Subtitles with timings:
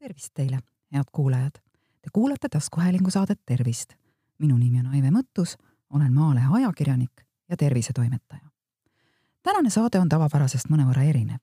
[0.00, 0.58] tervist teile,
[0.92, 1.52] head kuulajad.
[2.02, 3.92] Te kuulate taskuhäälingu saadet Tervist.
[4.38, 5.56] minu nimi on Aive Mõttus,
[5.90, 8.50] olen Maalehe ajakirjanik ja tervisetoimetaja.
[9.42, 11.38] tänane saade on tavapärasest mõnevõrra erinev.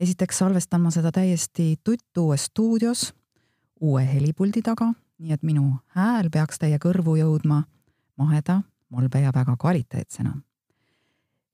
[0.00, 3.14] esiteks salvestan ma seda täiesti tuttuues stuudios,
[3.80, 7.62] uue helipuldi taga, nii et minu hääl peaks teie kõrvu jõudma
[8.16, 10.36] maheda, molbe ja väga kvaliteetsena.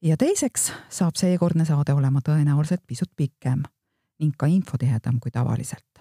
[0.03, 3.63] ja teiseks saab seekordne saade olema tõenäoliselt pisut pikem
[4.19, 5.94] ning ka infotihedam kui tavaliselt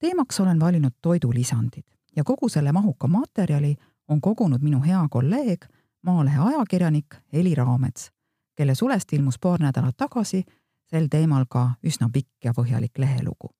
[0.00, 1.84] teemaks olen valinud toidulisandid
[2.16, 3.76] ja kogu selle mahuka materjali
[4.08, 5.66] on kogunud minu hea kolleeg,
[6.02, 8.10] Maalehe ajakirjanik Heli Raamets,
[8.56, 10.44] kelle sulest ilmus paar nädalat tagasi
[10.90, 13.50] sel teemal ka üsna pikk ja põhjalik lehelugu.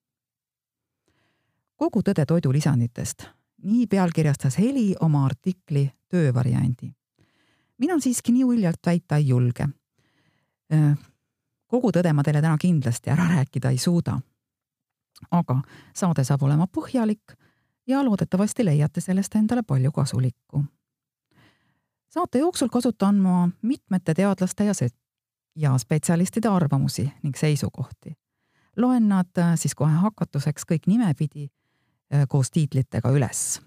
[1.75, 3.23] kogu tõde toidulisanditest,
[3.63, 6.91] nii pealkirjastas Heli oma artikli töövariandi.
[7.77, 9.67] mina siiski nii uljalt väita ei julge.
[11.67, 14.19] kogu tõde ma teile täna kindlasti ära rääkida ei suuda
[15.31, 15.61] aga
[15.95, 17.35] saade saab olema põhjalik
[17.87, 20.63] ja loodetavasti leiate sellest endale palju kasulikku.
[22.09, 24.73] saate jooksul kasutan ma mitmete teadlaste ja
[25.55, 28.13] ja spetsialistide arvamusi ning seisukohti.
[28.77, 33.61] loen nad äh, siis kohe hakatuseks kõik nimepidi äh, koos tiitlitega üles.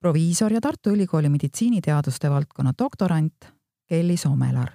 [0.00, 3.52] proviisor ja Tartu Ülikooli meditsiiniteaduste valdkonna doktorant
[3.86, 4.70] Kelly Somelar.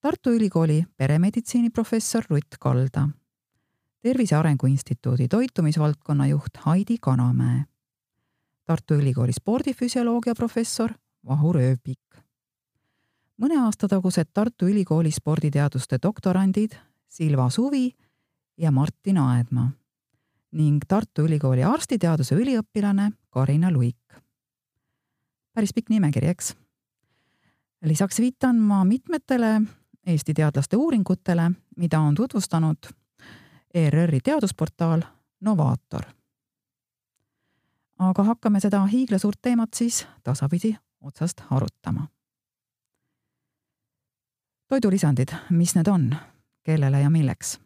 [0.00, 3.08] Tartu Ülikooli peremeditsiini professor Rutt Kalda
[4.02, 7.64] Tervise Arengu Instituudi toitumisvaldkonna juht Heidi Kanamäe,
[8.64, 10.92] Tartu Ülikooli spordifüsioloogia professor
[11.26, 12.20] Vahur Ööpik,
[13.38, 16.76] mõne aasta tagused Tartu Ülikooli sporditeaduste doktorandid
[17.08, 17.90] Silva Suvi
[18.56, 19.70] ja Martin Aedma
[20.52, 24.20] ning Tartu Ülikooli arstiteaduse üliõpilane Karina Luik.
[25.54, 26.54] päris pikk nimekiri, eks?
[27.82, 29.60] lisaks viitan ma mitmetele
[30.06, 32.86] Eesti teadlaste uuringutele, mida on tutvustanud
[33.76, 35.02] ERR-i teadusportaal
[35.40, 36.02] Novaator.
[37.98, 42.08] aga hakkame seda hiiglasuurt teemat siis tasapisi otsast arutama.
[44.68, 46.16] toidulisandid, mis need on,
[46.62, 47.60] kellele ja milleks?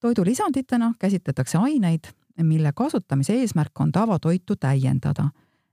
[0.00, 2.10] toidulisanditena käsitletakse aineid,
[2.42, 5.28] mille kasutamise eesmärk on tavatoitu täiendada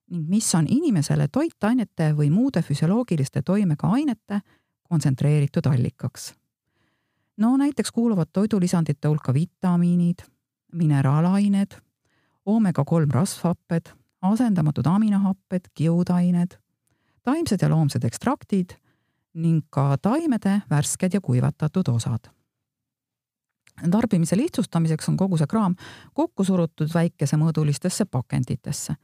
[0.09, 4.41] ning mis on inimesele toitainete või muude füsioloogiliste toimega ainete
[4.89, 6.38] kontsentreeritud allikaks
[7.39, 10.19] no näiteks kuuluvad toidulisandite hulka vitamiinid,
[10.73, 11.71] mineraalained,
[12.45, 16.59] oomega kolm rasvhapped, asendamatud aminohapped, kiudained,
[17.23, 18.75] taimsed ja loomsed ekstraktid
[19.33, 22.29] ning ka taimede värsked ja kuivatatud osad.
[23.91, 25.75] tarbimise lihtsustamiseks on kogu see kraam
[26.13, 28.95] kokku surutud väikesemõõdulistesse pakenditesse,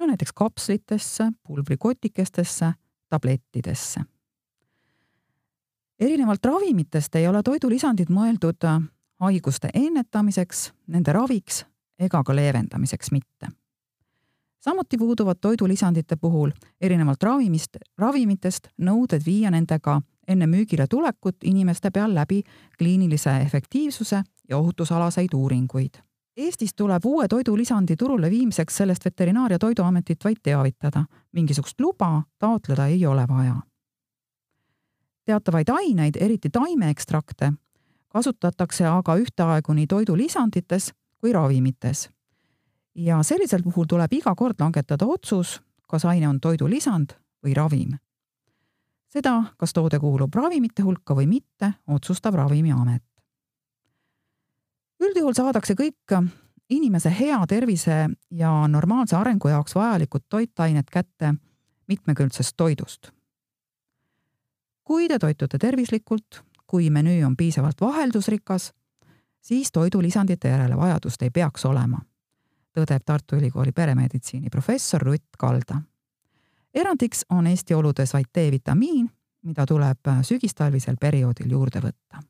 [0.00, 2.72] no näiteks kapslitesse, pulbrikotikestesse,
[3.08, 4.00] tablettidesse
[6.00, 8.80] erinevalt ravimitest ei ole toidulisandid mõeldud äh,
[9.20, 11.64] haiguste ennetamiseks, nende raviks
[11.98, 13.48] ega ka leevendamiseks mitte.
[14.60, 16.50] samuti puuduvad toidulisandite puhul
[16.80, 22.42] erinevalt ravimist, ravimitest nõuded viia nendega enne müügile tulekut inimeste peal läbi
[22.78, 25.94] kliinilise efektiivsuse ja ohutusalaseid uuringuid.
[26.36, 32.86] Eestis tuleb uue toidulisandi turule viimiseks sellest Veterinaar- ja Toiduametit vaid teavitada, mingisugust luba taotleda
[32.86, 33.54] ei ole vaja
[35.24, 37.52] teatavaid aineid, eriti taimeekstrakte,
[38.08, 42.10] kasutatakse aga ühtaegu nii toidulisandites kui ravimites.
[42.94, 47.98] ja sellisel puhul tuleb iga kord langetada otsus, kas aine on toidulisand või ravim.
[49.08, 53.02] seda, kas toode kuulub ravimite hulka või mitte, otsustab Ravimiamet.
[55.00, 56.30] üldjuhul saadakse kõik
[56.70, 61.34] inimese hea tervise ja normaalse arengu jaoks vajalikud toitained kätte
[61.88, 63.13] mitmekülgsest toidust
[64.84, 68.72] kui te toitute tervislikult, kui menüü on piisavalt vaheldusrikas,
[69.40, 72.00] siis toidulisandite järele vajadust ei peaks olema,
[72.74, 75.80] tõdeb Tartu Ülikooli peremeditsiini professor Rutt Kalda.
[76.74, 79.10] erandiks on Eesti oludes vaid D-vitamiin,
[79.42, 82.22] mida tuleb sügistalvisel perioodil juurde võtta.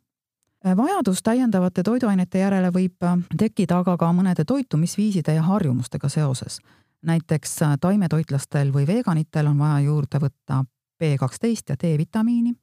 [0.76, 6.60] vajadus täiendavate toiduainete järele võib tekkida aga ka mõnede toitumisviiside ja harjumustega seoses.
[7.02, 10.64] näiteks taimetoitlastel või veganitel on vaja juurde võtta
[10.98, 12.54] B kaksteist ja D-vitamiini.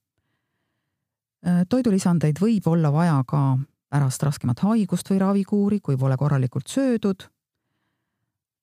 [1.47, 3.57] Äh, toidulisandeid võib olla vaja ka
[3.91, 7.25] pärast raskemat haigust või ravikuuri, kui pole korralikult söödud,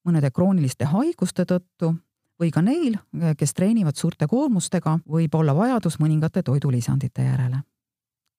[0.09, 1.93] mõnede krooniliste haiguste tõttu
[2.41, 2.97] või ka neil,
[3.37, 7.63] kes treenivad suurte koormustega, võib olla vajadus mõningate toidulisandite järele.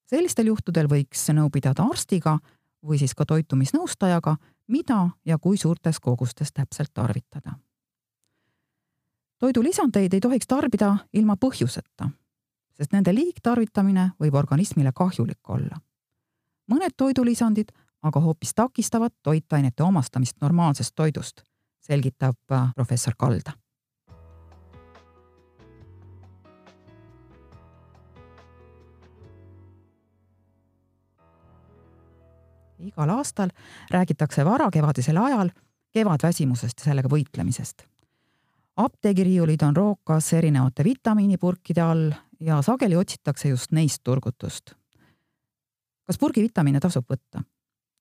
[0.09, 2.39] sellistel juhtudel võiks nõu pidada arstiga
[2.81, 4.37] või siis ka toitumisnõustajaga,
[4.67, 7.59] mida ja kui suurtes kogustes täpselt tarvitada
[9.39, 12.09] toidulisandeid ei tohiks tarbida ilma põhjuseta,
[12.77, 15.79] sest nende liigtarvitamine võib organismile kahjulik olla.
[16.71, 17.71] mõned toidulisandid
[18.03, 21.41] aga hoopis takistavad toitainete omastamist normaalsest toidust,
[21.79, 23.51] selgitab äh, professor Kalda
[32.79, 33.49] igal aastal
[33.91, 35.49] räägitakse varakevadisel ajal
[35.91, 37.83] kevadväsimusest ja sellega võitlemisest.
[38.79, 44.73] Apteegiriiulid on rookas erinevate vitamiinipurkide all ja sageli otsitakse just neist turgutust.
[46.07, 47.43] kas purgivitamiine tasub võtta?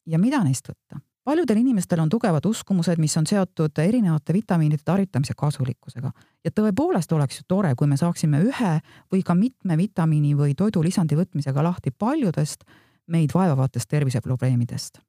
[0.06, 1.00] ja mida neist võtta?
[1.25, 6.12] paljudel inimestel on tugevad uskumused, mis on seotud erinevate vitamiinide tarvitamise kasulikkusega
[6.44, 8.78] ja tõepoolest oleks ju tore, kui me saaksime ühe
[9.12, 12.64] või ka mitme vitamiini või toidulisandi võtmisega lahti paljudest
[13.06, 15.02] meid vaevavatest terviseprobleemidest.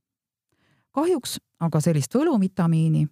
[0.92, 3.07] kahjuks aga sellist võluvitamiini,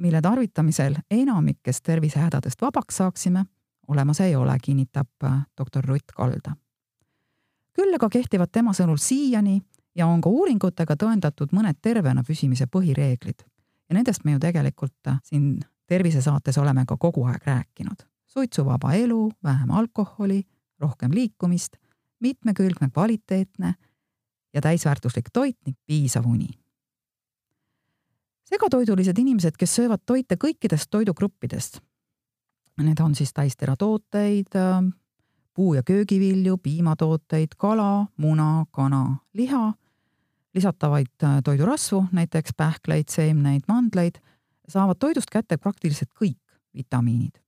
[0.00, 3.44] mille tarvitamisel enamikest tervisehädadest vabaks saaksime,
[3.88, 6.56] olemas ei ole, kinnitab äh, doktor Rutt Kalda.
[7.72, 9.60] küll aga kehtivad tema sõnul siiani
[9.94, 13.44] ja on ka uuringutega tõendatud mõned tervena püsimise põhireeglid.
[13.88, 18.06] ja nendest me ju tegelikult äh, siin tervisesaates oleme ka kogu aeg rääkinud.
[18.26, 20.42] suitsuvaba elu, vähem alkoholi,
[20.80, 21.76] rohkem liikumist,
[22.20, 23.74] mitmekülgne kvaliteetne
[24.54, 26.48] ja täisväärtuslik toit ning piisav uni.
[28.50, 31.80] Segatoidulised inimesed, kes söövad toite kõikidest toidugruppidest,
[32.80, 34.56] need on siis täisteratooteid,
[35.54, 39.72] puu- ja köögivilju, piimatooteid, kala, muna, kana, liha,
[40.54, 44.18] lisatavaid toidurasvu, näiteks pähkleid, seemneid, mandleid,
[44.68, 46.40] saavad toidust kätte praktiliselt kõik
[46.74, 47.38] vitamiinid.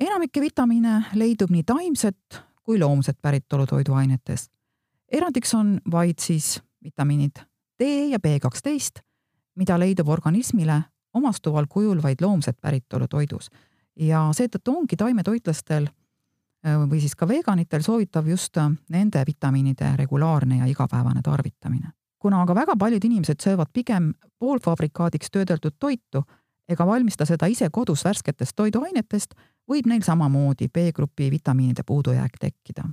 [0.00, 4.52] enamike vitamiine leidub nii taimset kui loomset päritolu toiduainetest
[5.12, 7.44] erandiks on vaid siis vitamiinid
[7.78, 9.02] D ja B kaksteist,
[9.56, 10.82] mida leidub organismile
[11.14, 13.50] omastuval kujul vaid loomset päritolu toidus.
[13.96, 20.58] ja seetõttu ongi taimetoitlastel äh, või siis ka veganitel soovitav just äh, nende vitamiinide regulaarne
[20.58, 21.92] ja igapäevane tarvitamine.
[22.18, 26.24] kuna aga väga paljud inimesed söövad pigem poolfabrikaadiks töödeldud toitu
[26.68, 29.34] ega valmista seda ise kodus värsketest toiduainetest,
[29.68, 32.84] võib neil samamoodi B-grupi vitamiinide puudujääk tekkida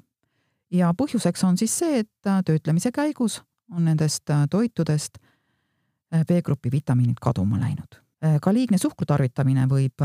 [0.72, 3.42] ja põhjuseks on siis see, et äh, töötlemise käigus
[3.72, 5.18] on nendest toitudest
[6.16, 8.00] B-grupi vitamiinid kaduma läinud.
[8.42, 10.02] ka liigne suhkru tarvitamine võib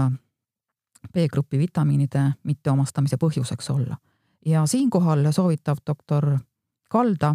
[1.12, 3.96] B-grupi vitamiinide mitteomastamise põhjuseks olla.
[4.46, 6.38] ja siinkohal soovitab doktor
[6.88, 7.34] Kalda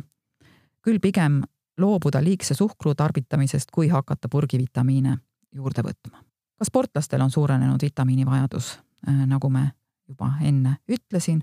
[0.81, 1.42] küll pigem
[1.77, 5.18] loobuda liigse suhkru tarvitamisest, kui hakata purgivitamiine
[5.51, 6.24] juurde võtma.
[6.57, 8.80] ka sportlastel on suurenenud vitamiinivajadus,
[9.25, 9.71] nagu me
[10.07, 11.42] juba enne ütlesin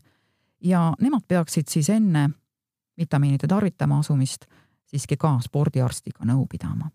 [0.60, 2.30] ja nemad peaksid siis enne
[2.98, 4.46] vitamiinide tarvitama asumist
[4.86, 6.90] siiski ka spordiarstiga nõu pidama.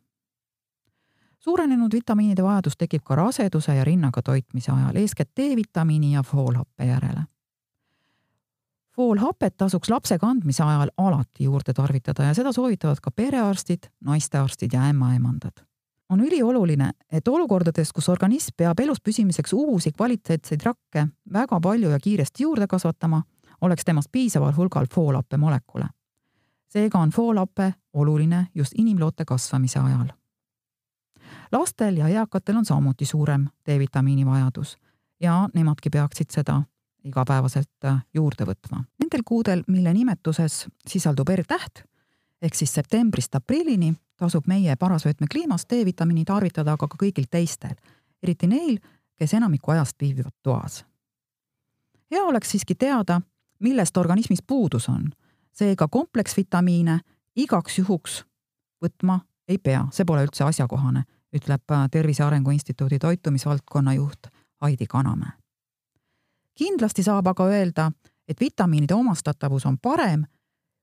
[1.41, 7.23] Suurenenud vitamiinide vajadus tekib ka raseduse ja rinnaga toitmise ajal, eeskätt D-vitamiini ja foolhappe järele.
[8.95, 14.81] foolhapet tasuks lapse kandmise ajal alati juurde tarvitada ja seda soovitavad ka perearstid, naistearstid ja
[14.81, 15.65] ämmaemandad
[16.11, 21.99] on ülioluline, et olukordades, kus organism peab elus püsimiseks uusi kvaliteetseid rakke väga palju ja
[21.99, 23.23] kiiresti juurde kasvatama,
[23.61, 25.85] oleks temast piisaval hulgal foolappe molekule.
[26.67, 30.11] seega on foolappe oluline just inimloote kasvamise ajal.
[31.51, 34.77] Lastel ja eakatel on samuti suurem D-vitamiini vajadus
[35.20, 36.62] ja nemadki peaksid seda
[37.03, 38.84] igapäevaselt äh, juurde võtma.
[39.00, 41.84] Nendel kuudel, mille nimetuses sisaldub R-täht
[42.41, 47.75] ehk siis septembrist aprillini, tasub meie parasvöötme kliimas D-vitamiini tarvitada aga ka kõigil teistel,
[48.24, 48.79] eriti neil,
[49.17, 50.86] kes enamiku ajast viibivad toas.
[52.12, 53.22] hea oleks siiski teada,
[53.60, 55.12] millest organismis puudus on.
[55.53, 57.00] seega kompleksvitamiine
[57.36, 58.24] igaks juhuks
[58.84, 64.27] võtma ei pea, see pole üldse asjakohane, ütleb äh, Tervise Arengu Instituudi toitumisvaldkonna juht
[64.61, 65.31] Heidi Kanamäe.
[66.55, 67.91] kindlasti saab aga öelda,
[68.27, 70.25] et vitamiinide omastatavus on parem,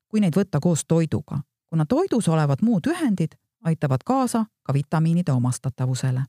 [0.09, 6.23] kui neid võtta koos toiduga, kuna toidus olevad muud ühendid aitavad kaasa ka vitamiinide omastatavusele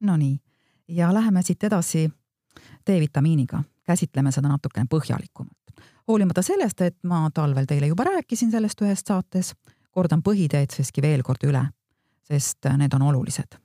[0.00, 0.40] Nonii,
[0.88, 2.10] ja läheme siit edasi
[2.86, 5.56] D-vitamiiniga, käsitleme seda natukene põhjalikumalt.
[6.08, 9.54] hoolimata sellest, et ma talvel teile juba rääkisin sellest ühes saates,
[9.90, 11.64] kordan põhiteed siiski veel kord üle,
[12.24, 13.58] sest need on olulised.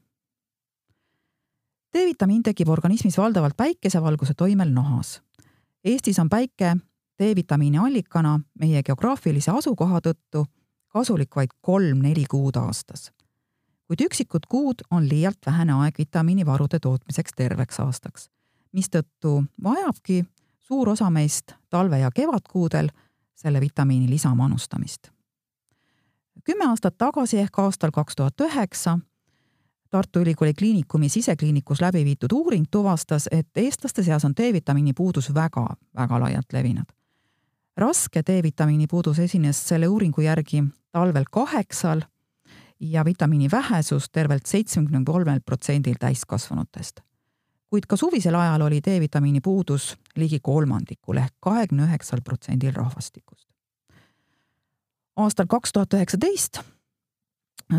[1.93, 5.21] D-vitamiin tekib organismis valdavalt päikesevalguse toimel nahas.
[5.85, 6.75] Eestis on päike
[7.19, 10.45] D-vitamiini allikana meie geograafilise asukoha tõttu
[10.93, 13.11] kasulik vaid kolm-neli kuud aastas
[13.87, 18.29] kuid üksikud kuud on liialt vähene aeg vitamiinivarude tootmiseks terveks aastaks,
[18.73, 20.25] mistõttu vajabki
[20.59, 22.89] suur osa meist talve- ja kevadkuudel
[23.35, 25.11] selle vitamiini lisamanustamist.
[26.43, 28.99] kümme aastat tagasi ehk aastal kaks tuhat üheksa
[29.93, 36.19] Tartu Ülikooli Kliinikumi sisekliinikus läbi viidud uuring tuvastas, et eestlaste seas on D-vitamiini puudus väga-väga
[36.19, 36.85] laialt levinud.
[37.77, 42.01] raske D-vitamiini puudus esines selle uuringu järgi talvel kaheksal
[42.79, 46.99] ja vitamiini vähesus tervelt seitsmekümne kolmel protsendil täiskasvanutest.
[47.73, 53.47] Kuid ka suvisel ajal oli D-vitamiini puudus ligi kolmandikul ehk kahekümne üheksal protsendil rahvastikust.
[55.15, 56.59] aastal kaks tuhat üheksateist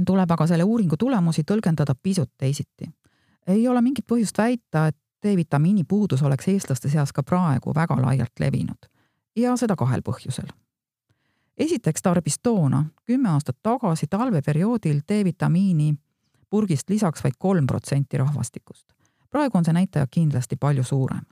[0.07, 2.91] tuleb aga selle uuringu tulemusi tõlgendada pisut teisiti.
[3.47, 8.41] ei ole mingit põhjust väita, et D-vitamiini puudus oleks eestlaste seas ka praegu väga laialt
[8.41, 8.91] levinud
[9.37, 10.51] ja seda kahel põhjusel
[11.57, 15.95] esiteks tarbis toona, kümme aastat tagasi talveperioodil D-vitamiini
[16.51, 18.87] purgist lisaks vaid kolm protsenti rahvastikust.
[19.35, 21.27] Praegu on see näitaja kindlasti palju suurem.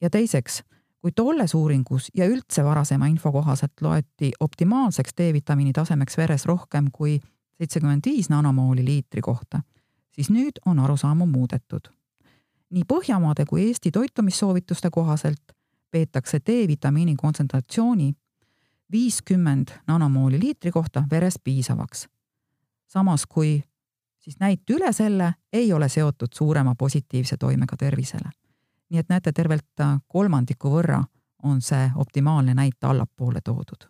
[0.00, 0.62] ja teiseks,
[1.00, 7.20] kui tolles uuringus ja üldse varasema info kohaselt loeti optimaalseks D-vitamiini tasemeks veres rohkem kui
[7.58, 9.62] seitsekümmend viis nanomooli liitri kohta,
[10.10, 11.90] siis nüüd on arusaamu muudetud.
[12.70, 15.54] nii Põhjamaade kui Eesti toitumissoovituste kohaselt
[15.90, 18.12] peetakse D-vitamiini kontsentratsiooni
[18.92, 22.08] viiskümmend nanomooli liitri kohta veres piisavaks.
[22.86, 23.62] samas kui
[24.22, 28.30] siis näit üle selle ei ole seotud suurema positiivse toimega tervisele.
[28.90, 31.02] nii et näete, tervelt kolmandiku võrra
[31.42, 33.88] on see optimaalne näit allapoole toodud.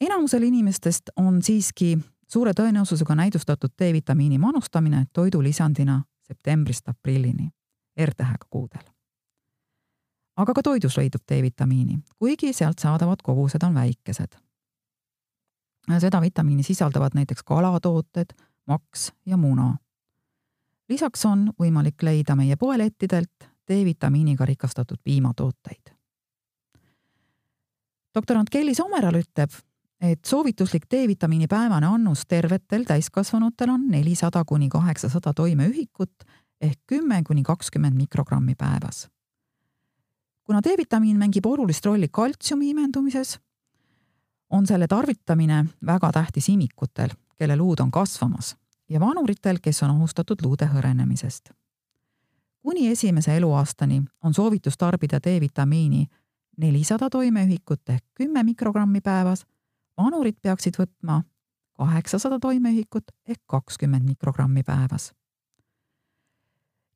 [0.00, 1.98] enamusel inimestest on siiski
[2.28, 7.50] suure tõenäosusega näidustatud D-vitamiini manustamine toidulisandina septembrist aprillini,
[8.00, 8.98] R-tähega kuudel
[10.38, 14.38] aga ka toidus leidub D-vitamiini, kuigi sealt saadavad kogused on väikesed.
[16.00, 18.34] Seda vitamiini sisaldavad näiteks kalatooted,
[18.66, 19.76] maks ja muna.
[20.88, 25.94] lisaks on võimalik leida meie poelettidelt D-vitamiiniga rikastatud piimatooteid.
[28.14, 29.50] doktorant Kelly Someral ütleb,
[30.00, 36.24] et soovituslik D-vitamiini päevane annus tervetel täiskasvanutel on nelisada kuni kaheksasada toimeühikut
[36.60, 39.08] ehk kümme kuni kakskümmend mikrogrammi päevas
[40.48, 43.34] kuna D-vitamiin mängib olulist rolli kaltsiumi imendumises,
[44.50, 48.56] on selle tarvitamine väga tähtis imikutel, kelle luud on kasvamas
[48.88, 51.50] ja vanuritel, kes on ohustatud luude hõrenemisest.
[52.62, 56.06] kuni esimese eluaastani on soovitus tarbida D-vitamiini
[56.56, 59.46] nelisada toimeühikut ehk kümme mikrogrammi päevas,
[59.96, 61.22] vanurid peaksid võtma
[61.72, 65.12] kaheksasada toimeühikut ehk kakskümmend mikrogrammi päevas.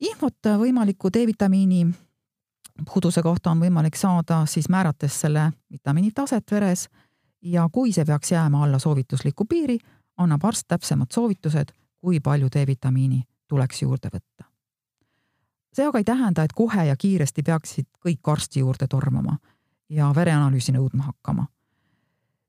[0.00, 1.86] infot võimaliku D-vitamiini
[2.92, 6.88] puuduse kohta on võimalik saada siis määrates selle vitamiini taset veres
[7.42, 9.78] ja kui see peaks jääma alla soovitusliku piiri,
[10.16, 14.44] annab arst täpsemad soovitused, kui palju D-vitamiini tuleks juurde võtta.
[15.72, 19.38] see aga ei tähenda, et kohe ja kiiresti peaksid kõik arsti juurde tormama
[19.88, 21.46] ja vereanalüüsi nõudma hakkama.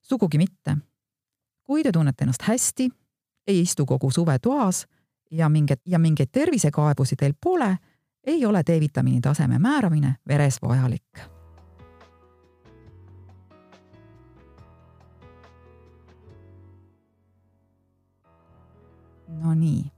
[0.02, 0.78] sugugi mitte.
[1.64, 2.90] kui te tunnete ennast hästi,
[3.48, 4.88] ei istu kogu suve toas
[5.32, 7.78] ja mingeid, ja mingeid tervisekaebusi teil pole
[8.24, 11.33] ei ole D-vitamiini taseme määramine veres vajalik.
[19.42, 19.92] Nonii,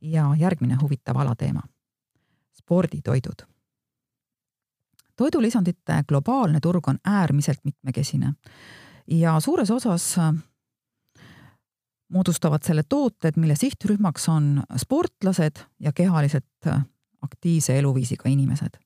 [0.00, 1.62] ja järgmine huvitav alateema.
[2.52, 3.46] sporditoidud.
[5.16, 8.34] toidulisandite globaalne turg on äärmiselt mitmekesine
[9.06, 10.16] ja suures osas
[12.08, 16.66] moodustavad selle tooted, mille sihtrühmaks on sportlased ja kehaliselt
[17.22, 18.78] aktiivse eluviisiga inimesed.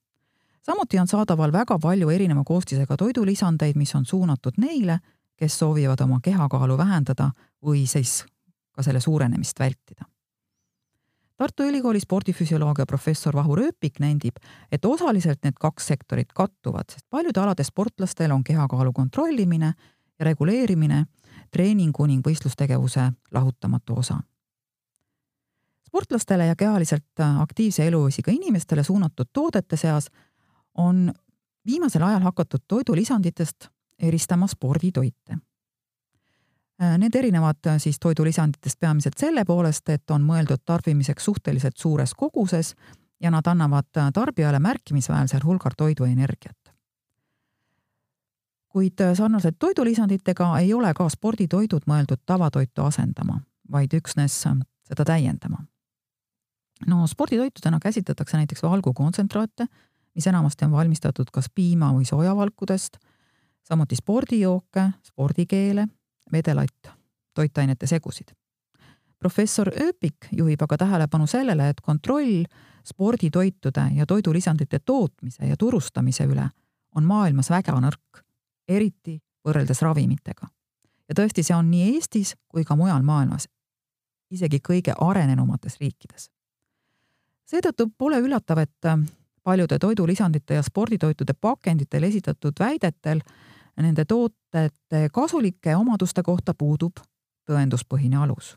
[0.62, 4.99] samuti on saadaval väga palju erineva koostisega toidulisandeid, mis on suunatud neile,
[5.37, 7.31] kes soovivad oma kehakaalu vähendada
[7.64, 8.25] või siis
[8.75, 10.04] ka selle suurenemist vältida.
[11.37, 14.37] Tartu Ülikooli spordifüsioloogia professor Vahur Ööpik nendib,
[14.71, 19.73] et osaliselt need kaks sektorit kattuvad, sest paljude alade sportlastel on kehakaalu kontrollimine
[20.19, 21.07] ja reguleerimine
[21.50, 24.21] treeningu ning võistlustegevuse lahutamatu osa
[25.95, 30.09] sportlastele ja kehaliselt aktiivse eluviisiga inimestele suunatud toodete seas
[30.75, 31.12] on
[31.66, 35.38] viimasel ajal hakatud toidulisanditest eristama sporditoite.
[36.85, 42.14] Äh, need erinevad äh, siis toidulisanditest peamiselt selle poolest, et on mõeldud tarbimiseks suhteliselt suures
[42.14, 42.75] koguses
[43.23, 46.59] ja nad annavad tarbijale märkimisväärsel hulgal toidu energiat.
[48.75, 53.38] kuid sarnaselt toidulisanditega ei ole ka sporditoidud mõeldud tavatoitu asendama,
[53.71, 54.41] vaid üksnes
[54.88, 55.62] seda täiendama
[56.87, 59.67] no sporditoitudena käsitletakse näiteks valgukotsentraate,
[60.14, 62.99] mis enamasti on valmistatud kas piima või sojavalkudest,
[63.62, 65.87] samuti spordijooke, spordikeele,
[66.35, 66.91] vedelaid
[67.35, 68.35] toitainete segusid.
[69.19, 72.45] professor Ööpik juhib aga tähelepanu sellele, et kontroll
[72.85, 76.50] sporditoitude ja toidulisandite tootmise ja turustamise üle
[76.95, 78.21] on maailmas väga nõrk,
[78.69, 80.47] eriti võrreldes ravimitega.
[81.09, 83.49] ja tõesti, see on nii Eestis kui ka mujal maailmas
[84.35, 86.31] isegi kõige arenenumates riikides.
[87.45, 88.91] seetõttu pole üllatav, et
[89.45, 93.21] paljude toidulisandite ja sporditoitude pakenditel esitatud väidetel
[93.83, 97.00] nende tootete kasulike omaduste kohta puudub
[97.50, 98.57] tõenduspõhine alus.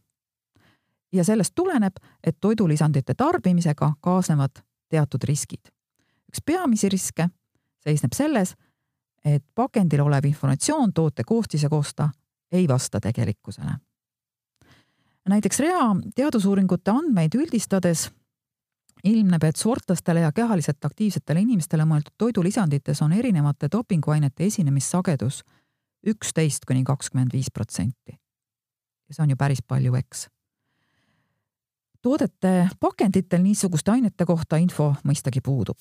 [1.13, 5.71] ja sellest tuleneb, et toidulisandite tarbimisega kaasnevad teatud riskid.
[6.29, 7.29] üks peamisi riske
[7.79, 8.55] seisneb selles,
[9.25, 12.09] et pakendil olev informatsioon toote koostise kohta
[12.51, 13.71] ei vasta tegelikkusele.
[15.29, 18.11] näiteks rea teadusuuringute andmeid üldistades
[19.03, 25.43] ilmneb, et sportlastele ja kehaliselt aktiivsetele inimestele mõeldud toidulisandites on erinevate dopinguainete esinemissagedus
[26.07, 28.17] üksteist kuni kakskümmend viis protsenti.
[29.07, 30.27] ja see on ju päris palju, eks.
[32.01, 35.79] toodete pakenditel niisuguste ainete kohta info mõistagi puudub.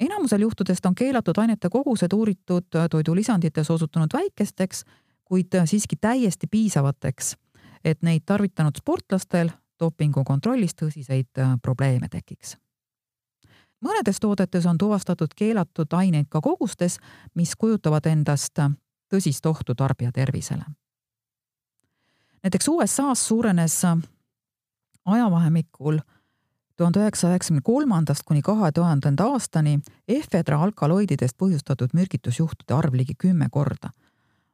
[0.00, 4.84] enamusel juhtudest on keelatud ainete kogused uuritud toidulisandites osutunud väikesteks,
[5.24, 7.36] kuid siiski täiesti piisavateks,
[7.84, 9.50] et neid tarvitanud sportlastel
[9.82, 12.56] dopingu kontrollis tõsiseid äh, probleeme tekiks.
[13.82, 16.98] mõnedes toodetes on tuvastatud keelatud aineid ka kogustes,
[17.34, 18.70] mis kujutavad endast äh,
[19.14, 20.64] tõsist ohtu tarbija tervisele.
[22.42, 23.98] näiteks USA-s suurenes äh,
[25.04, 25.98] ajavahemikul
[26.76, 33.48] tuhande üheksasaja üheksakümne kolmandast kuni kahe tuhandenda aastani efedra alkaloididest põhjustatud mürgitusjuhtude arv ligi kümme
[33.50, 33.90] korda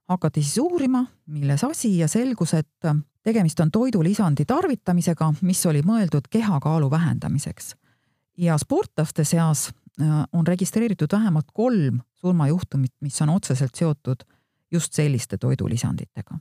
[0.09, 2.89] hakati siis uurima, milles asi ja selgus, et
[3.29, 7.77] tegemist on toidulisandi tarvitamisega, mis oli mõeldud kehakaalu vähendamiseks.
[8.39, 9.69] ja sportlaste seas
[10.01, 14.25] äh, on registreeritud vähemalt kolm surmajuhtumit, mis on otseselt seotud
[14.71, 16.39] just selliste toidulisanditega.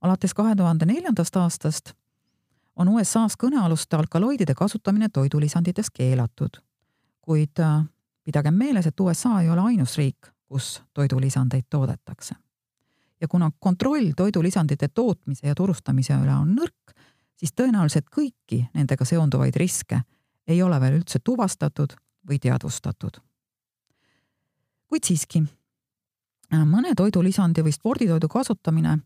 [0.00, 1.92] alates kahe tuhande neljandast aastast
[2.76, 6.62] on USA-s kõnealuste alkaloidide kasutamine toidulisandites keelatud.
[7.20, 7.84] kuid äh,
[8.24, 12.34] pidagem meeles, et USA ei ole ainus riik, kus toidulisandeid toodetakse
[13.20, 16.94] ja kuna kontroll toidulisandite tootmise ja turustamise üle on nõrk,
[17.36, 20.02] siis tõenäoliselt kõiki nendega seonduvaid riske
[20.48, 21.94] ei ole veel üldse tuvastatud
[22.28, 23.20] või teadvustatud.
[24.90, 25.44] kuid siiski,
[26.66, 28.98] mõne toidulisandi või sporditoidu kasutamine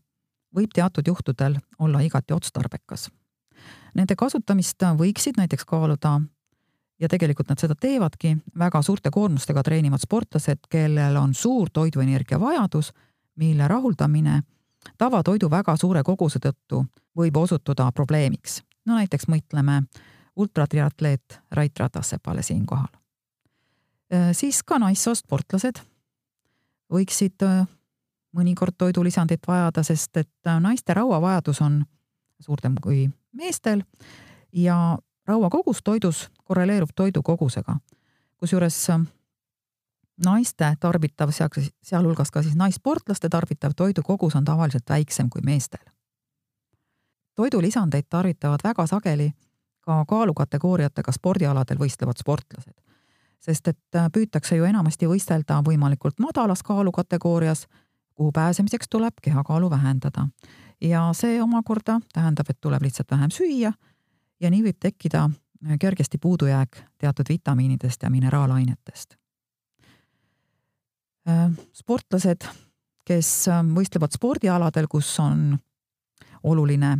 [0.55, 3.09] võib teatud juhtudel olla igati otstarbekas.
[3.95, 6.21] Nende kasutamist võiksid näiteks kaaluda
[6.99, 12.91] ja tegelikult nad seda teevadki, väga suurte koormustega treenivad sportlased, kellel on suur toiduenergia vajadus
[13.35, 14.41] mille rahuldamine
[14.97, 16.85] tavatoidu väga suure koguse tõttu
[17.17, 18.63] võib osutuda probleemiks.
[18.85, 19.83] no näiteks mõtleme
[20.35, 22.87] ultratriatleet Rait Ratasepale siinkohal.
[24.13, 25.79] Äh, siis ka naissoost sportlased
[26.93, 27.65] võiksid äh,
[28.35, 31.85] mõnikord toidulisandit vajada, sest et äh, naiste rauavajadus on
[32.39, 33.81] suurem kui meestel
[34.53, 37.77] ja rauakogus toidus korreleerub toidu kogusega.
[38.37, 38.87] kusjuures
[40.25, 41.29] naiste tarbitav,
[41.83, 45.83] sealhulgas ka siis naissportlaste tarbitav toidukogus on tavaliselt väiksem kui meestel.
[47.35, 49.31] toidulisandeid tarvitavad väga sageli
[49.81, 52.73] ka kaalukategooriatega spordialadel võistlevad sportlased.
[53.39, 57.67] sest et äh, püütakse ju enamasti võistelda võimalikult madalas kaalukategoorias,
[58.15, 60.27] kuhu pääsemiseks tuleb kehakaalu vähendada.
[60.81, 63.73] ja see omakorda tähendab, et tuleb lihtsalt vähem süüa
[64.39, 69.24] ja nii võib tekkida äh, kergesti puudujääk teatud vitamiinidest ja mineraalainetest
[71.73, 72.45] sportlased,
[73.05, 75.55] kes äh, võistlevad spordialadel, kus on
[76.43, 76.97] oluline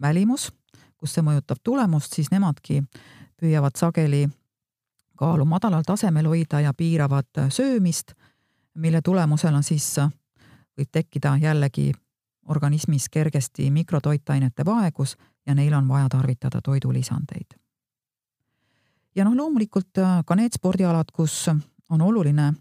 [0.00, 0.48] välimus,
[0.98, 2.82] kus see mõjutab tulemust, siis nemadki
[3.38, 4.26] püüavad sageli
[5.18, 8.14] kaalu madalal tasemel hoida ja piiravad äh, söömist,
[8.74, 9.96] mille tulemusena siis
[10.78, 11.92] võib tekkida jällegi
[12.48, 17.58] organismis kergesti mikrotoitainete vaegus ja neil on vaja tarvitada toidulisandeid.
[19.14, 21.48] ja noh, loomulikult ka need spordialad, kus
[21.90, 22.52] on oluline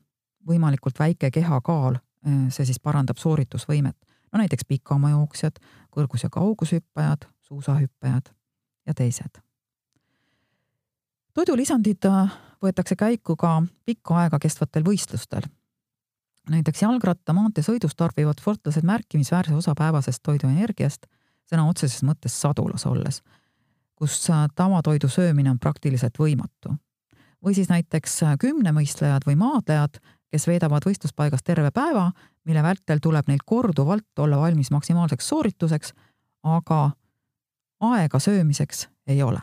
[0.47, 3.97] võimalikult väike kehakaal, äh, see siis parandab sooritusvõimet.
[4.33, 5.59] no näiteks pikaamajooksjad,
[5.91, 8.33] kõrgus- ja kaugushüppajad, suusahüppajad
[8.87, 9.41] ja teised.
[11.33, 12.33] toidulisandid äh,
[12.63, 15.41] võetakse käiku ka pikka aega kestvatel võistlustel.
[16.49, 21.05] näiteks jalgratta maanteesõidus tarbivad sportlased märkimisväärse osa päevasest toiduenergiast
[21.47, 23.21] sõna otseses mõttes sadulas olles,
[23.95, 26.75] kus äh, tavatoidu söömine on praktiliselt võimatu.
[27.45, 29.99] või siis näiteks kümnemõistlejad või maadlejad
[30.31, 32.11] kes veedavad võistluspaigas terve päeva,
[32.45, 35.93] mille vältel tuleb neil korduvalt olla valmis maksimaalseks soorituseks,
[36.43, 36.91] aga
[37.79, 39.39] aega söömiseks ei ole.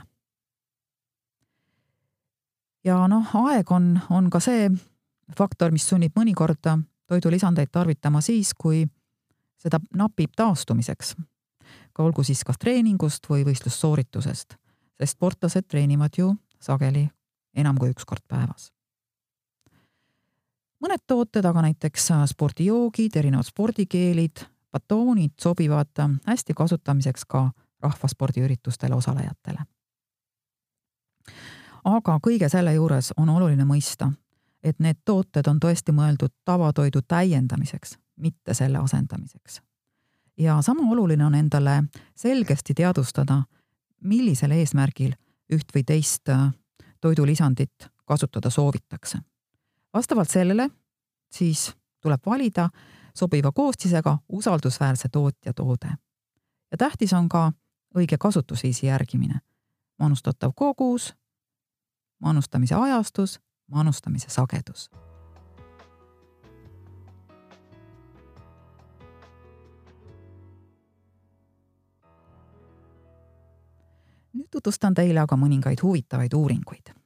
[2.84, 4.68] ja noh, aeg on, on ka see
[5.36, 6.60] faktor, mis sunnib mõnikord
[7.08, 8.84] toidulisandeid tarvitama siis, kui
[9.56, 11.16] seda napib taastumiseks.
[11.92, 14.56] ka olgu siis kas treeningust või võistlussooritusest,
[14.98, 17.08] sest sportlased treenivad ju sageli
[17.54, 18.74] enam kui üks kord päevas
[20.84, 27.50] mõned tooted, aga näiteks äh, spordijoogid, erinevad spordikeelid, batoonid sobivad äh, hästi kasutamiseks ka
[27.84, 29.64] rahvaspordiüritustele osalejatele.
[31.84, 34.12] aga kõige selle juures on oluline mõista,
[34.62, 39.60] et need tooted on tõesti mõeldud tavatoidu täiendamiseks, mitte selle asendamiseks.
[40.38, 43.42] ja sama oluline on endale selgesti teadvustada,
[44.00, 45.14] millisel eesmärgil
[45.52, 46.52] üht või teist äh,
[47.00, 49.18] toidulisandit kasutada soovitakse.
[49.94, 50.70] Vastavalt sellele
[51.30, 52.68] siis tuleb valida
[53.14, 55.88] sobiva koostisega usaldusväärse tootja toode.
[56.70, 57.52] ja tähtis on ka
[57.96, 59.38] õige kasutusviisi järgimine.
[59.98, 61.14] manustatav kogus,
[62.20, 64.90] manustamise ajastus, manustamise sagedus
[74.34, 77.03] nüüd tutvustan teile aga mõningaid huvitavaid uuringuid.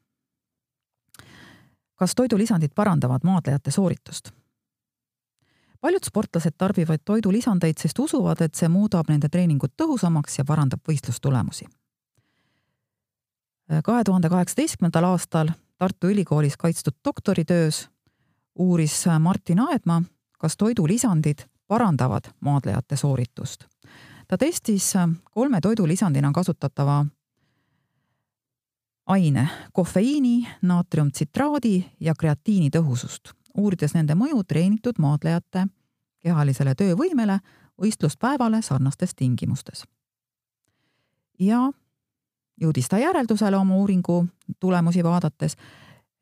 [1.99, 4.31] Kas toidulisandid parandavad maadlejate sooritust?
[5.81, 11.69] paljud sportlased tarbivad toidulisandeid, sest usuvad, et see muudab nende treeningut tõhusamaks ja parandab võistlustulemusi.
[13.85, 17.89] kahe tuhande kaheksateistkümnendal aastal Tartu Ülikoolis kaitstud doktoritöös
[18.59, 20.03] uuris Martin Aedma,
[20.39, 23.65] kas toidulisandid parandavad maadlejate sooritust.
[24.29, 24.95] ta testis
[25.31, 27.07] kolme toidulisandina kasutatava
[29.09, 35.67] aine kofeiini, naatriumtsitraadi ja kreatiini tõhusust, uurides nende mõju treenitud maadlejate
[36.21, 37.39] kehalisele töövõimele
[37.81, 39.85] võistluspäevale sarnastes tingimustes.
[41.39, 41.71] ja
[42.61, 44.27] jõudis ta järeldusele oma uuringu
[44.61, 45.57] tulemusi vaadates,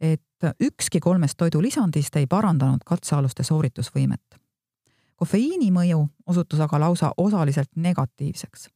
[0.00, 0.22] et
[0.60, 4.38] ükski kolmest toidulisandist ei parandanud katsealuste sooritusvõimet.
[5.16, 8.68] kofeiini mõju osutus aga lausa osaliselt negatiivseks,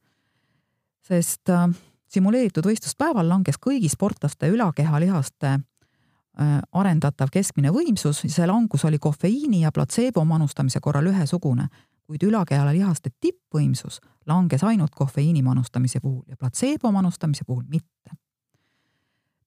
[1.03, 1.69] sest äh,
[2.11, 9.73] simuleeritud võistluspäeval langes kõigi sportlaste ülakehalihaste äh, arendatav keskmine võimsus, see langus oli kofeiini ja
[9.73, 11.69] platseebo manustamise korral ühesugune,
[12.07, 18.17] kuid ülakehalihaste tippvõimsus langes ainult kofeiini manustamise puhul ja platseebo manustamise puhul mitte.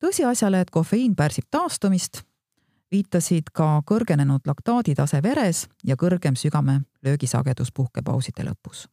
[0.04, 2.24] tõsiasjale, et kofeiin pärsib taastumist,
[2.92, 8.88] viitasid ka kõrgenenud laktaaditase veres ja kõrgem sügame löögisagedus puhkepauside lõpus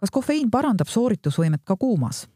[0.00, 2.26] kas kofeiin parandab sooritusvõimet ka kuumas?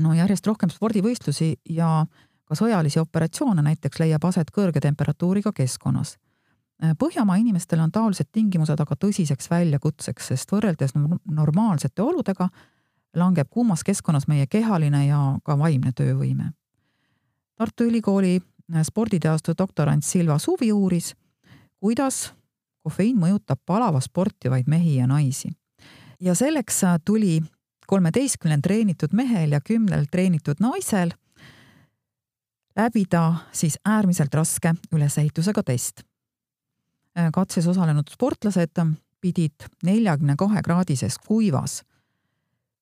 [0.00, 2.04] no järjest rohkem spordivõistlusi ja
[2.48, 6.16] ka sõjalisi operatsioone näiteks leiab aset kõrge temperatuuriga keskkonnas.
[6.98, 10.96] Põhjamaa inimestele on taolised tingimused aga tõsiseks väljakutseks, sest võrreldes
[11.30, 12.48] normaalsete oludega
[13.14, 16.50] langeb kuumas keskkonnas meie kehaline ja ka vaimne töövõime.
[17.54, 18.40] Tartu Ülikooli
[18.82, 21.12] sporditeaduse doktorant Silva Suvi uuris,
[21.78, 22.32] kuidas
[22.82, 25.52] kofeiin mõjutab palava sportivaid mehi ja naisi
[26.22, 27.42] ja selleks tuli
[27.86, 31.10] kolmeteistkümnel treenitud mehel ja kümnel treenitud naisel
[32.76, 36.02] läbida siis äärmiselt raske ülesehitusega test.
[37.32, 38.80] katses osalenud sportlased
[39.20, 41.82] pidid neljakümne kahe kraadises kuivas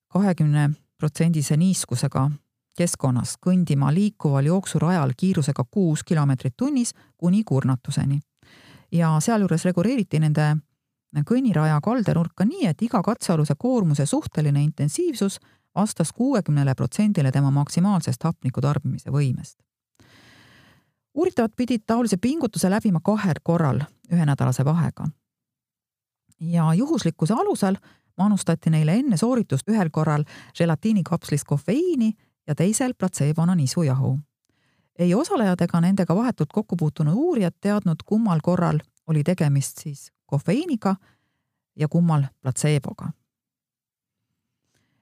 [0.09, 2.31] kahekümne protsendise niiskusega
[2.79, 8.21] keskkonnas kõndima liikuval jooksurajal kiirusega kuus kilomeetrit tunnis kuni kurnatuseni.
[8.93, 10.57] ja sealjuures reguleeriti nende
[11.19, 15.41] kõnniraja kaldenurka nii, et iga katsealuse koormuse suhteline intensiivsus
[15.75, 19.59] vastas kuuekümnele protsendile tema maksimaalsest hapniku tarbimise võimest.
[21.15, 23.81] uuritavad pidid taolise pingutuse läbima kahel korral
[24.13, 25.09] ühenädalase vahega.
[26.41, 27.77] ja juhuslikkuse alusel
[28.19, 30.25] manustati neile enne sooritust ühel korral
[30.59, 32.13] želatiinikapslis kofeiini
[32.47, 34.19] ja teisel platseebona nisujahu.
[34.99, 40.97] ei osalejad ega nendega vahetult kokku puutunud uurijad teadnud, kummal korral oli tegemist siis kofeiiniga
[41.77, 43.11] ja kummal platseeboga.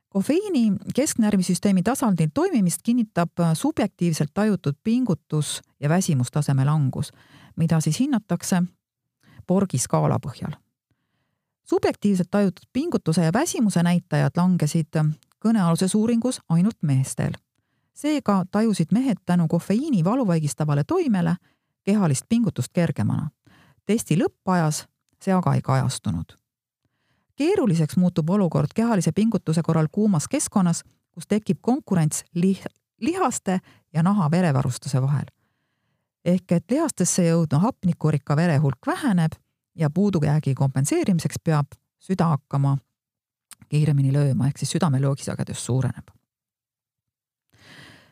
[0.08, 7.12] kofeiini kesknärvisüsteemi tasandil toimimist kinnitab subjektiivselt tajutud pingutus ja väsimustaseme langus,
[7.56, 8.62] mida siis hinnatakse
[9.46, 10.52] Borgi skaala põhjal.
[11.64, 14.96] subjektiivselt tajutud pingutuse ja väsimuse näitajad langesid
[15.44, 17.32] kõnealuses uuringus ainult meestel.
[17.94, 21.36] seega tajusid mehed tänu kofeiini valuvaigistavale toimele
[21.84, 23.30] kehalist pingutust kergemana.
[23.86, 24.86] testi lõppajas
[25.22, 26.36] see aga ei kajastunud.
[27.36, 32.66] keeruliseks muutub olukord kehalise pingutuse korral kuumas keskkonnas, kus tekib konkurents lih-,
[33.00, 33.60] lihaste
[33.92, 35.26] ja naha verevarustuse vahel.
[36.24, 39.32] ehk et lihastesse jõudnud hapnikurikka vere hulk väheneb
[39.74, 41.66] ja puudujäägi kompenseerimiseks peab
[41.98, 42.76] süda hakkama
[43.68, 46.10] kiiremini lööma, ehk siis südame löögisagedus suureneb.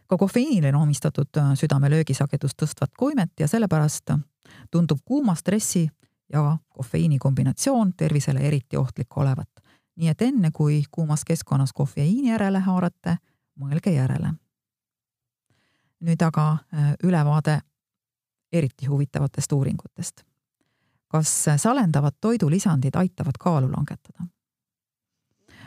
[0.06, 4.10] ka kofeiinile omistatud südame löögisagedust tõstvat koimet ja sellepärast
[4.70, 5.88] tundub kuuma stressi
[6.32, 9.48] ja kofeiini kombinatsioon tervisele eriti ohtlik olevat.
[9.96, 13.16] nii et enne, kui kuumas keskkonnas kofeiini järele haarate,
[13.60, 14.32] mõelge järele.
[16.00, 17.60] nüüd aga äh, ülevaade
[18.52, 20.24] eriti huvitavatest uuringutest.
[21.08, 24.26] kas salendavad toidulisandid aitavad kaalu langetada?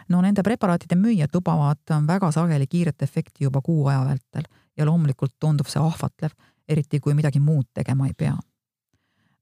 [0.09, 4.43] no nende preparaatide müüjad lubavad väga sageli kiiret efekti juba kuu aja vältel
[4.77, 6.31] ja loomulikult tundub see ahvatlev,
[6.69, 8.37] eriti kui midagi muud tegema ei pea.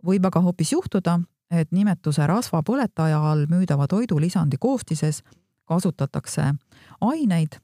[0.05, 1.19] Võib aga hoopis juhtuda,
[1.51, 5.23] et nimetuse rasvapõletaja all müüdava toidulisandi koostises
[5.65, 6.53] kasutatakse
[7.01, 7.59] aineid,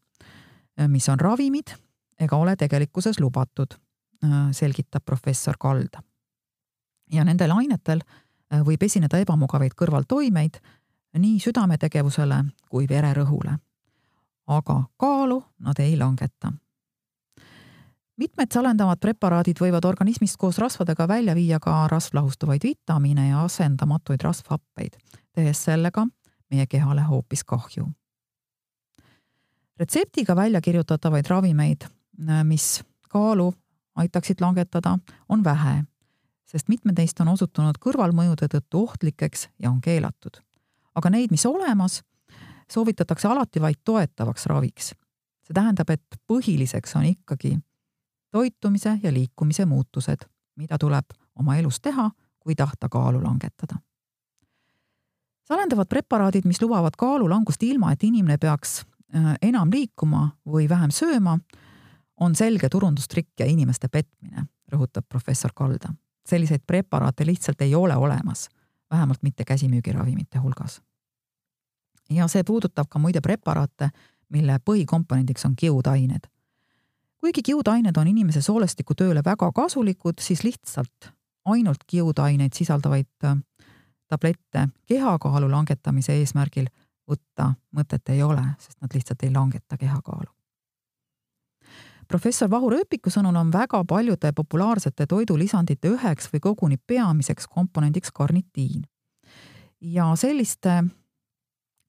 [0.87, 1.75] mis on ravimid
[2.19, 3.75] ega ole tegelikkuses lubatud,
[4.51, 6.03] selgitab professor Kalda.
[7.11, 7.99] ja nendel ainetel
[8.63, 10.59] võib esineda ebamugavaid kõrvaltoimeid
[11.19, 13.57] nii südametegevusele kui vererõhule.
[14.47, 16.53] aga kaalu nad ei langeta
[18.23, 24.95] mitmed salendavad preparaadid võivad organismist koos rasvadega välja viia ka rasvlahustavaid vitamiine ja asendamatuid rasvhappeid,
[25.35, 26.05] tehes sellega
[26.51, 27.89] meie kehale hoopis kahju.
[29.79, 31.87] retseptiga välja kirjutatavaid ravimeid,
[32.43, 33.53] mis kaalu
[33.95, 34.97] aitaksid langetada,
[35.29, 35.83] on vähe,
[36.45, 40.39] sest mitmed neist on osutunud kõrvalmõjude tõttu ohtlikeks ja on keelatud.
[40.95, 42.03] aga neid, mis olemas,
[42.71, 44.95] soovitatakse alati vaid toetavaks raviks.
[45.43, 47.57] see tähendab, et põhiliseks on ikkagi
[48.33, 51.05] toitumise ja liikumise muutused, mida tuleb
[51.39, 53.75] oma elus teha, kui tahta kaalu langetada.
[55.47, 58.79] salendavad preparaadid, mis lubavad kaalulangust ilma, et inimene peaks
[59.15, 61.37] äh, enam liikuma või vähem sööma,
[62.19, 65.93] on selge turundustrikk ja inimeste petmine, rõhutab professor Kalda.
[66.25, 68.49] selliseid preparaate lihtsalt ei ole olemas,
[68.91, 70.81] vähemalt mitte käsimüügiravimite hulgas.
[72.09, 73.89] ja see puudutab ka muide preparaate,
[74.29, 76.32] mille põhikomponendiks on kiudained
[77.23, 81.07] kuigi kiudained on inimese soolestiku tööle väga kasulikud, siis lihtsalt
[81.45, 83.37] ainult kiudaineid sisaldavaid äh,
[84.11, 86.67] tablette kehakaalu langetamise eesmärgil
[87.07, 90.31] võtta mõtet ei ole, sest nad lihtsalt ei langeta kehakaalu.
[92.07, 98.83] professor Vahur Ööpiku sõnul on väga paljude populaarsete toidulisandite üheks või koguni peamiseks komponendiks karnitiin.
[99.81, 100.83] ja selliste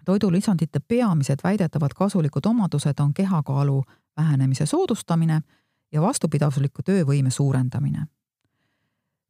[0.04, 3.82] toidulisandite peamised väidetavad kasulikud omadused on kehakaalu
[4.16, 5.40] vähenemise soodustamine
[5.92, 8.06] ja vastupidavusliku töövõime suurendamine.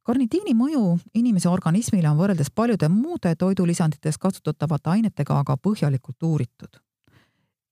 [0.03, 6.81] karnitiini mõju inimese organismile on võrreldes paljude muude toidulisandites kasutatavate ainetega aga põhjalikult uuritud.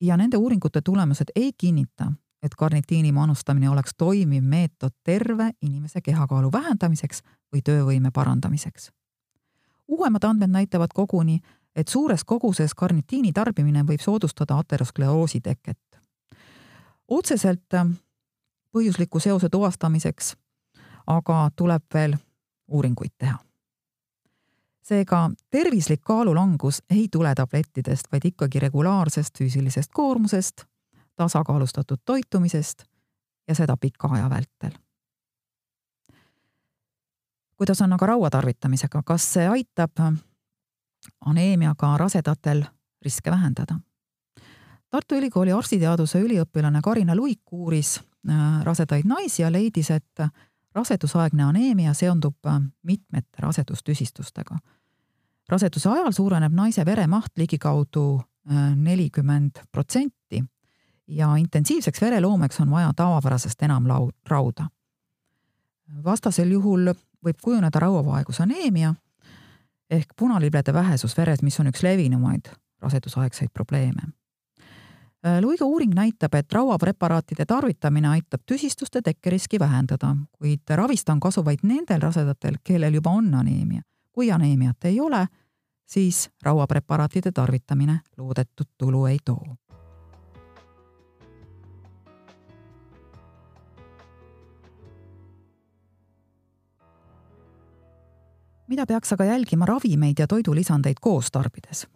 [0.01, 2.12] ja nende uuringute tulemused ei kinnita,
[2.43, 7.23] et karnitiini manustamine oleks toimiv meetod terve inimese kehakaalu vähendamiseks
[7.55, 8.93] või töövõime parandamiseks.
[9.88, 11.41] uuemad andmed näitavad koguni,
[11.77, 15.79] et suures koguses karnitiini tarbimine võib soodustada ateroskleroosi teket
[17.09, 17.87] otseselt äh,
[18.73, 20.35] põhjusliku seose tuvastamiseks
[21.07, 22.17] aga tuleb veel
[22.69, 23.39] uuringuid teha.
[24.83, 30.65] seega tervislik kaalulangus ei tule tablettidest, vaid ikkagi regulaarsest füüsilisest koormusest,
[31.17, 32.85] tasakaalustatud toitumisest
[33.49, 34.79] ja seda pika aja vältel.
[37.57, 39.93] kuidas on aga raua tarvitamisega, kas see aitab
[41.27, 42.65] aneemiaga rasedatel
[43.05, 43.79] riske vähendada?
[44.91, 50.21] Tartu Ülikooli arstiteaduse üliõpilane Karina Luik uuris äh, rasedaid naisi ja leidis, et
[50.75, 54.59] rasedusaegne aneemia seondub äh, mitmete rasedustüsistustega.
[55.49, 60.45] raseduse ajal suureneb naise veremaht ligikaudu äh, nelikümmend protsenti
[61.07, 64.69] ja intensiivseks vereloomeks on vaja tavapärasest enam lau-, rauda.
[66.05, 66.93] vastasel juhul
[67.25, 68.95] võib kujuneda rauavaegus aneemia
[69.93, 72.49] ehk punalibede vähesus veres, mis on üks levinumaid
[72.83, 74.09] rasedusaegseid probleeme
[75.27, 81.45] Äh, Luiga uuring näitab, et rauapreparaatide tarvitamine aitab tüsistuste tekkeriski vähendada, kuid ravist on kasu
[81.45, 83.83] vaid nendel rasedatel, kellel juba on aneemia.
[84.13, 85.27] kui aneemiat ei ole,
[85.87, 89.57] siis rauapreparaatide tarvitamine loodetud tulu ei too.
[98.66, 101.87] Mida peaks aga jälgima ravimeid ja toidulisandeid koos tarbides?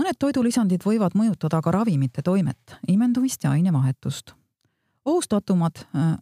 [0.00, 4.32] mõned toidulisandid võivad mõjutada ka ravimite toimet, imendumist ja ainevahetust.
[5.04, 6.16] ohustatumad äh,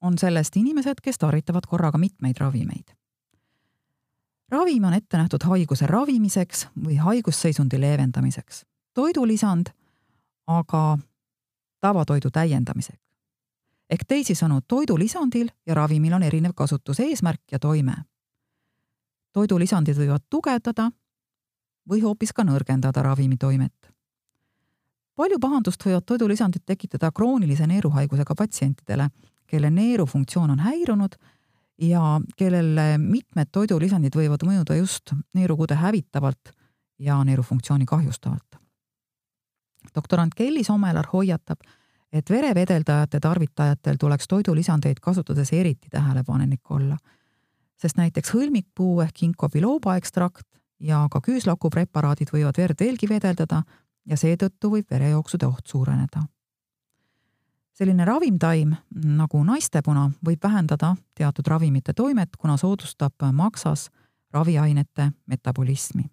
[0.00, 2.94] on sellest inimesed, kes tarvitavad korraga mitmeid ravimeid.
[4.48, 8.64] ravim on ette nähtud haiguse ravimiseks või haigusseisundi leevendamiseks.
[8.94, 9.66] toidulisand
[10.46, 10.98] aga
[11.80, 13.02] tavatoidu täiendamiseks.
[13.90, 17.94] ehk teisisõnu, toidulisandil ja ravimil on erinev kasutuse eesmärk ja toime.
[19.32, 20.90] Toidulisandid võivad tugevdada
[21.88, 23.94] või hoopis ka nõrgendada ravimitoimet.
[25.16, 29.08] palju pahandust võivad toidulisandid tekitada kroonilise neeruhaigusega patsientidele,
[29.46, 31.16] kelle neerufunktsioon on häirunud
[31.78, 36.52] ja kellele mitmed toidulisandid võivad mõjuda just neerukude hävitavalt
[36.98, 38.56] ja neerufunktsiooni kahjustavalt.
[39.94, 41.58] doktorant Kelly Somelar hoiatab,
[42.12, 46.96] et verevedeldajate tarvitajatel tuleks toidulisandeid kasutades eriti tähelepanelik olla,
[47.78, 50.46] sest näiteks hõlmikpuu ehk ginkgo biloba ekstrakt
[50.80, 53.62] ja ka küüslauku preparaadid võivad verd veelgi vedeldada
[54.06, 56.26] ja seetõttu võib verejooksude oht suureneda.
[57.78, 63.90] selline ravimtaim nagu naistepuna võib vähendada teatud ravimite toimet, kuna soodustab maksas
[64.32, 66.04] raviainete metabolismi.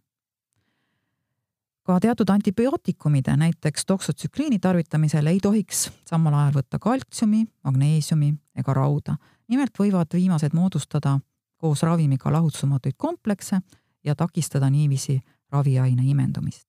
[1.84, 9.18] ka teatud antibiootikumide, näiteks doksotsükliini tarvitamisel ei tohiks samal ajal võtta kaltsiumi, magneesiumi ega rauda.
[9.48, 11.20] nimelt võivad viimased moodustada
[11.58, 13.60] koos ravimiga lahutusomatuid komplekse
[14.04, 15.20] ja takistada niiviisi
[15.52, 16.68] raviaine imendumist.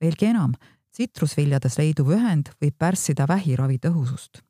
[0.00, 0.54] veelgi enam,
[0.92, 4.40] tsitrusviljades leiduv ühend võib pärssida vähiravi tõhusust.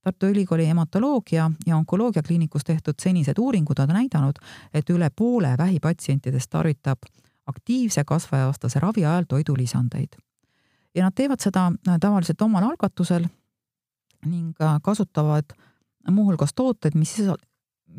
[0.00, 4.38] Tartu Ülikooli hematoloogia ja onkoloogia kliinikus tehtud senised uuringud on näidanud,
[4.74, 6.98] et üle poole vähipatsientidest tarvitab
[7.46, 10.16] aktiivse kasvajaastase ravi ajal toidulisandeid.
[10.94, 13.28] ja nad teevad seda tavaliselt omal algatusel
[14.26, 15.52] ning kasutavad
[16.10, 17.14] muuhulgas tooteid, mis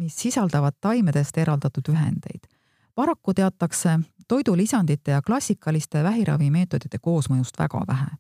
[0.02, 2.48] mis sisaldavad taimedest eraldatud ühendeid.
[2.96, 8.12] paraku teatakse toidulisandite ja klassikaliste vähiravimeetodite koosmõjust väga vähe.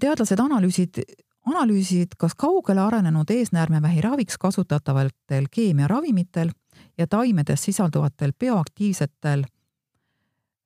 [0.00, 1.02] teadlased analüüsid,
[1.46, 6.50] analüüsisid, kas kaugele arenenud eesnäärmevähi raviks kasutatavatel keemiaravimitel
[6.98, 9.44] ja taimedes sisalduvatel bioaktiivsetel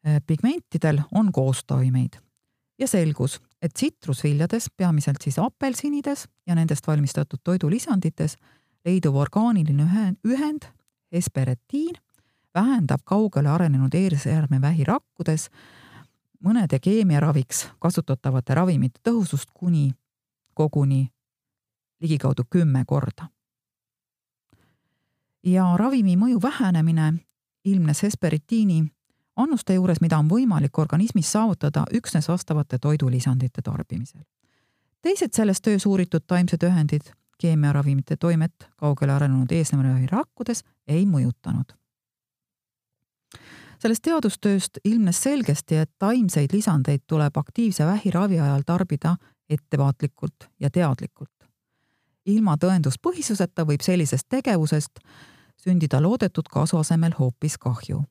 [0.04, 2.20] eh, pigmentidel on koostoimeid
[2.78, 8.36] ja selgus, et tsitrusviljades, peamiselt siis apelsinides ja nendest valmistatud toidulisandites
[8.86, 9.82] leiduv orgaaniline
[10.24, 10.68] ühend,
[11.12, 11.94] hesperetiin,
[12.54, 15.50] vähendab kaugele arenenud eesjärmevähi rakkudes
[16.44, 19.90] mõnede keemiaraviks kasutatavate ravimite tõhusust kuni
[20.54, 21.08] koguni
[22.00, 23.28] ligikaudu kümme korda.
[25.42, 27.14] ja ravimi mõju vähenemine
[27.64, 28.84] ilmnes hesperitiini
[29.36, 34.22] annuste juures, mida on võimalik organismis saavutada üksnes vastavate toidulisandite tarbimisel.
[35.02, 41.72] teised selles töös uuritud taimsed ühendid keemiaravimite toimet kaugele arenenud eesnäärmevähi rakkudes ei mõjutanud.
[43.78, 49.16] sellest teadustööst ilmnes selgesti, et taimseid lisandeid tuleb aktiivse vähiravi ajal tarbida
[49.48, 51.30] ettevaatlikult ja teadlikult.
[52.26, 54.98] ilma tõenduspõhisuseta võib sellisest tegevusest
[55.56, 58.04] sündida loodetud kasu asemel hoopis kahju.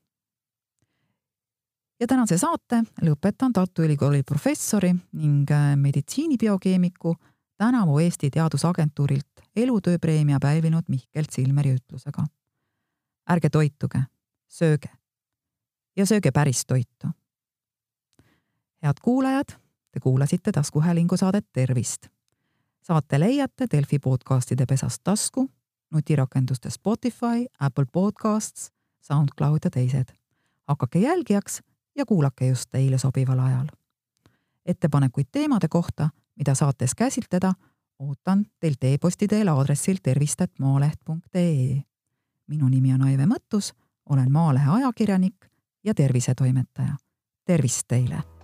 [2.00, 7.16] ja tänase saate lõpetan Tartu Ülikooli professori ning meditsiinibiokeemiku
[7.56, 12.26] tänavu Eesti Teadusagentuurilt elutööpreemia pälvinud Mihkel Silmeri ütlusega.
[13.30, 14.02] ärge toituge,
[14.48, 14.88] sööge
[15.96, 17.06] ja sööge päris toitu.
[18.82, 19.56] head kuulajad,
[19.90, 22.06] te kuulasite taskuhäälingu saadet Tervist.
[22.82, 25.50] saate leiate Delfi podcastide pesast tasku,
[25.90, 30.14] nutirakenduste Spotify, Apple Podcasts, SoundCloud ja teised.
[30.68, 31.60] hakake jälgijaks
[31.94, 33.66] ja kuulake just teile sobival ajal.
[34.66, 37.52] ettepanekuid teemade kohta mida saates käsitleda,
[37.98, 41.82] ootan teilt e-posti teel aadressil tervist.maaleht.ee.
[42.48, 43.72] minu nimi on Aive Mõttus,
[44.10, 45.50] olen Maalehe ajakirjanik
[45.84, 46.96] ja tervisetoimetaja.
[47.46, 48.35] tervist teile